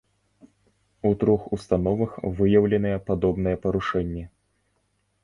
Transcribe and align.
У 1.09 1.11
трох 1.23 1.41
установах 1.57 2.15
выяўленыя 2.39 2.97
падобныя 3.11 3.61
парушэнні. 3.67 4.25